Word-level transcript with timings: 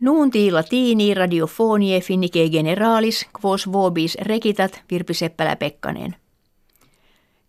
Nuunti 0.00 0.50
latini 0.50 1.14
radiofonie 1.14 2.00
finnike 2.00 2.48
generalis 2.48 3.26
quos 3.42 3.72
vobis 3.72 4.14
rekitat 4.20 4.82
Virpi 4.90 5.14
Seppälä 5.14 5.56
Pekkanen. 5.56 6.16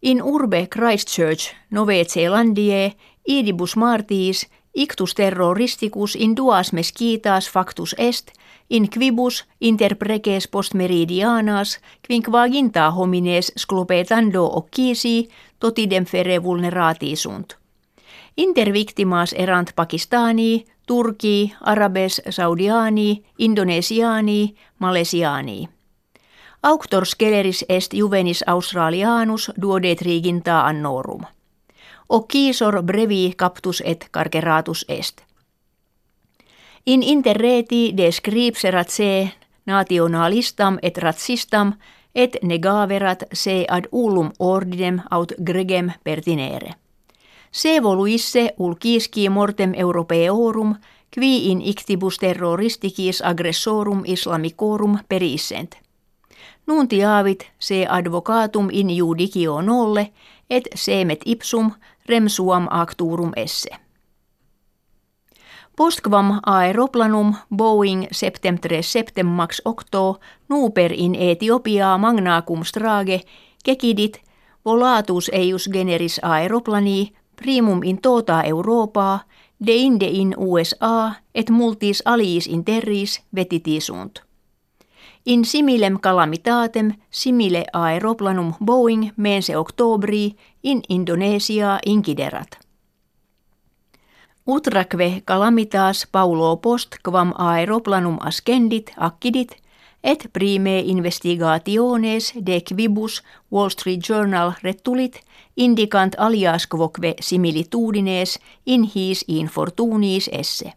In 0.01 0.23
urbe 0.23 0.67
Christchurch, 0.67 1.55
Nove 1.71 2.05
Zeelandie, 2.05 2.93
idibus 3.27 3.75
martiis, 3.75 4.47
ictus 4.73 5.13
terroristicus 5.13 6.15
in 6.15 6.35
duas 6.35 6.73
mesquitas 6.73 7.51
factus 7.51 7.95
est, 7.97 8.31
in 8.69 8.89
quibus 8.89 9.45
inter 9.61 9.95
preces 9.95 10.47
post 10.47 10.73
meridianas, 10.73 11.79
quinquaginta 12.07 12.91
homines 12.91 13.51
sclopetando 13.57 14.57
occisi, 14.57 15.29
totidem 15.59 16.05
fere 16.05 16.43
vulnerati 16.43 17.15
sunt. 17.15 17.57
Inter 18.37 18.73
victimas 18.73 19.33
erant 19.33 19.71
Pakistani, 19.75 20.65
Turki, 20.89 21.53
Arabes, 21.61 22.21
Saudiani, 22.29 23.23
Indonesiani, 23.37 24.55
Malesiani. 24.79 25.69
Auctor 26.63 27.05
sceleris 27.05 27.65
est 27.69 27.93
juvenis 27.93 28.43
Australianus 28.47 29.51
duodetriginta 29.61 30.65
annorum. 30.65 31.21
Occisor 32.09 32.83
brevi 32.83 33.33
captus 33.37 33.83
et 33.85 34.07
carceratus 34.11 34.85
est. 34.87 35.21
In 36.85 37.03
interreti 37.03 37.93
descripserat 37.97 38.89
se 38.89 39.31
nationalistam 39.65 40.77
et 40.81 40.97
racistam 40.97 41.73
et 42.15 42.37
negaverat 42.41 43.23
se 43.33 43.65
ad 43.69 43.87
ullum 43.91 44.31
ordinem 44.39 45.01
aut 45.11 45.33
gregem 45.45 45.91
pertinere. 46.03 46.73
Se 47.51 47.83
voluisse 47.83 48.53
ulcisci 48.57 49.29
mortem 49.29 49.73
europeorum, 49.75 50.75
qui 51.13 51.51
in 51.51 51.61
ictibus 51.61 52.17
terroristicis 52.17 53.21
aggressorum 53.21 54.01
islamicorum 54.05 54.97
perissent. 55.09 55.75
Nuntiavit 56.67 57.51
se 57.59 57.85
advocatum 57.89 58.69
in 58.71 58.97
judicio 58.97 59.61
nolle, 59.61 60.11
et 60.49 60.67
semet 60.75 61.21
ipsum 61.25 61.71
rem 62.09 62.27
suam 62.29 62.67
acturum 62.71 63.31
esse. 63.35 63.69
Postquam 65.75 66.39
aeroplanum 66.45 67.35
Boeing 67.55 68.07
septem 68.11 68.59
tres 68.59 68.91
septem 68.91 69.27
max 69.27 69.61
octo 69.65 70.19
nuper 70.49 70.91
in 70.93 71.15
Etiopia 71.15 71.97
magnacum 71.97 72.63
strage 72.63 73.21
kecidit 73.63 74.21
volatus 74.65 75.29
eius 75.33 75.69
generis 75.73 76.19
aeroplani 76.23 77.13
primum 77.41 77.83
in 77.83 78.01
tota 78.01 78.43
Europa, 78.43 79.19
de 79.65 79.75
inde 79.75 80.05
in 80.05 80.35
USA, 80.37 81.11
et 81.35 81.49
multis 81.49 82.01
aliis 82.05 82.47
in 82.47 82.65
terris 82.65 83.21
vetitisunt. 83.35 84.21
In 85.25 85.45
similem 85.45 85.99
calamitatem 85.99 86.93
simile 87.11 87.65
aeroplanum 87.73 88.53
Boeing 88.65 89.11
mense 89.17 89.57
octobri 89.57 90.35
in 90.63 90.81
Indonesia 90.89 91.79
inciderat. 91.85 92.59
Utraque 94.47 95.21
calamitas 95.25 96.07
paulo 96.11 96.57
post 96.57 96.95
quam 97.03 97.33
aeroplanum 97.37 98.17
ascendit 98.21 98.93
accidit– 98.97 99.55
et 100.03 100.29
prime 100.33 100.79
investigationes 100.85 102.33
de 102.45 102.61
quibus 102.61 103.23
Wall 103.51 103.69
Street 103.69 103.99
Journal 104.07 104.51
retulit 104.63 105.21
indicant 105.57 106.15
alias 106.17 106.67
quoque 106.67 107.15
similitudines 107.19 108.39
in 108.65 108.83
his 108.95 109.25
infortunis 109.27 110.29
esse. 110.33 110.73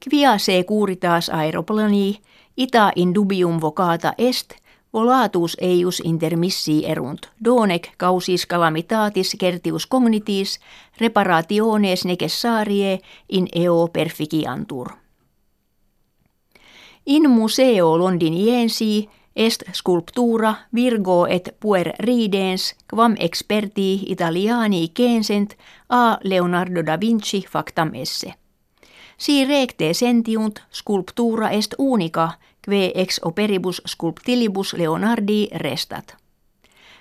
Quia 0.00 0.38
se 0.38 0.64
curitas 0.64 1.28
aeroplani, 1.28 2.20
ita 2.56 2.92
in 2.96 3.14
dubium 3.14 3.60
vocata 3.60 4.12
est, 4.18 4.54
volatus 4.92 5.56
eius 5.60 6.00
intermissi 6.04 6.86
erunt, 6.86 7.26
donec 7.44 7.88
causis 7.98 8.46
calamitatis 8.46 9.36
certius 9.40 9.86
cognitis, 9.86 10.60
reparationes 11.00 12.04
necessarie 12.04 12.98
in 13.28 13.48
eo 13.54 13.88
perficiantur. 13.88 15.03
In 17.06 17.30
museo 17.30 17.98
londiniensi 17.98 19.08
est 19.36 19.62
sculptura 19.72 20.54
Virgo 20.74 21.26
et 21.26 21.56
puer 21.60 21.92
ridens 21.98 22.76
quam 22.94 23.14
experti 23.18 24.02
italiani 24.06 24.88
censent 24.96 25.56
a 25.88 26.18
Leonardo 26.22 26.82
da 26.82 27.00
Vinci 27.00 27.44
factam 27.50 27.90
esse. 27.94 28.34
Si 29.18 29.44
recte 29.44 29.92
sentiunt 29.94 30.62
sculptura 30.70 31.50
est 31.50 31.74
unica 31.78 32.38
que 32.60 32.92
ex 32.94 33.20
operibus 33.22 33.82
sculptilibus 33.86 34.72
Leonardi 34.72 35.48
restat. 35.52 36.16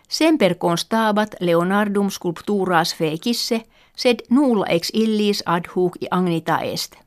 Semper 0.10 0.58
constabat 0.58 1.36
Leonardum 1.40 2.10
sculpturas 2.10 2.96
fecisse, 2.96 3.62
sed 3.96 4.20
nulla 4.30 4.66
ex 4.66 4.90
illis 4.94 5.44
ad 5.46 5.68
hoc 5.76 5.96
agnita 6.12 6.60
est. 6.60 7.03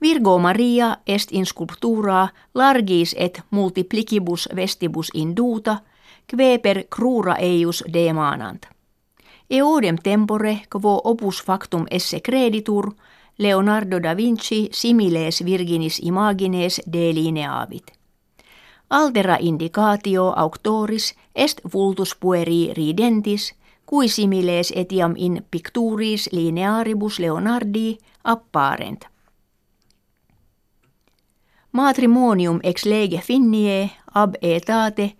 Virgo 0.00 0.38
Maria 0.38 0.98
est 1.06 1.32
in 1.32 1.46
sculptura 1.46 2.28
largis 2.54 3.14
et 3.18 3.40
multiplicibus 3.50 4.48
vestibus 4.56 5.10
induta, 5.14 5.78
kve 6.26 6.58
per 6.58 6.84
crura 6.90 7.36
eius 7.40 7.84
demanant. 7.92 8.66
Eodem 9.50 9.96
tempore 9.96 10.60
quo 10.70 11.00
opus 11.04 11.42
factum 11.42 11.86
esse 11.90 12.20
creditur, 12.20 12.92
Leonardo 13.38 14.00
da 14.02 14.16
Vinci 14.16 14.68
similes 14.72 15.44
virginis 15.44 15.98
imagines 16.02 16.80
delineavit. 16.92 17.92
Altera 18.90 19.36
indicatio 19.40 20.32
auctoris 20.36 21.14
est 21.34 21.60
vultus 21.72 22.14
pueri 22.14 22.72
ridentis, 22.74 23.54
cui 23.86 24.08
similes 24.08 24.72
etiam 24.76 25.14
in 25.16 25.44
picturis 25.50 26.28
linearibus 26.32 27.18
Leonardi 27.18 27.98
apparent– 28.24 29.06
Matrimonium 31.76 32.60
ex 32.62 32.84
lege 32.84 33.20
finnie 33.20 33.90
ab 34.14 34.34
etate 34.42 35.12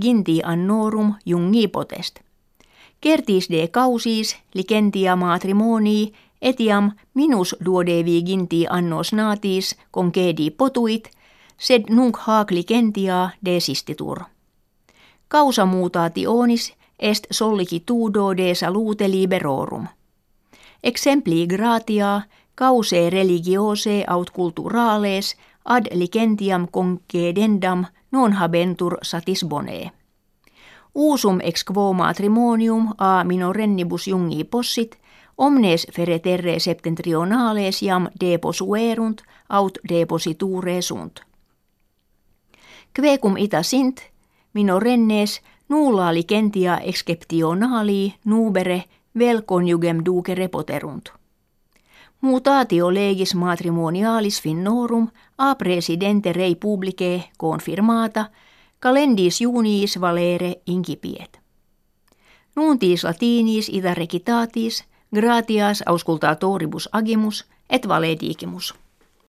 ginti 0.00 0.40
annorum 0.44 1.14
jungi 1.26 1.68
potest. 1.68 2.20
Kertis 3.00 3.48
de 3.50 3.68
causis 3.68 4.36
licentia 4.54 5.16
matrimonii 5.16 6.12
etiam 6.42 6.92
minus 7.14 7.56
ginti 8.26 8.66
annos 8.70 9.12
natis 9.12 9.76
concedi 9.90 10.50
potuit, 10.50 11.10
sed 11.58 11.82
nunc 11.90 12.16
hac 12.16 12.50
licentia 12.50 13.30
desistitur. 13.44 14.20
Causa 15.28 15.66
mutationis 15.66 16.74
est 16.98 17.26
sollicitudo 17.30 18.36
de 18.36 18.54
salute 18.54 19.08
liberorum. 19.08 19.86
Exempli 20.82 21.46
gratia 21.46 22.22
cause 22.54 23.10
religiose 23.10 24.04
aut 24.08 24.30
culturales 24.30 25.36
ad 25.66 25.86
licentiam 25.92 26.68
concedendam 26.70 27.84
non 28.10 28.32
habentur 28.32 28.98
satisbonee. 29.02 29.90
Usum 30.94 31.40
ex 31.42 31.64
quo 31.64 31.92
matrimonium 31.92 32.94
a 32.98 33.24
minorennibus 33.24 34.06
jungi 34.06 34.44
possit, 34.44 34.96
omnes 35.36 35.86
fereterre 35.92 36.58
septentrionales 36.58 37.82
jam 37.82 38.08
deposuerunt 38.20 39.22
aut 39.48 39.78
depositure 39.88 40.82
sunt. 40.82 41.20
Quecum 42.96 43.36
ita 43.36 43.62
sint, 43.62 44.00
minorennes 44.54 45.40
nulla 45.68 46.14
licentia 46.14 46.78
exceptionali 46.78 48.14
nubere 48.24 48.84
vel 49.18 49.44
conjugem 49.44 50.00
ducere 50.04 50.48
poterunt. 50.48 51.15
Mutatio 52.20 52.94
legis 52.94 53.34
matrimonialis 53.34 54.42
finnorum 54.42 55.08
a 55.38 55.54
presidente 55.54 56.32
rei 56.32 56.54
publice 56.54 57.30
confirmata 57.36 58.30
calendis 58.80 59.40
juniis 59.40 60.00
valere 60.00 60.62
incipiet. 60.66 61.40
Nuntis 62.56 63.04
latinis 63.04 63.68
ida 63.68 63.94
recitatis 63.94 64.84
gratias 65.12 65.82
auscultatoribus 65.86 66.88
agimus 66.92 67.46
et 67.70 67.88
valedigimus. 67.88 68.74